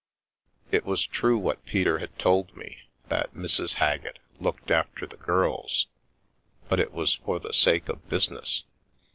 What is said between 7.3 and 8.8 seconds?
the sake of business.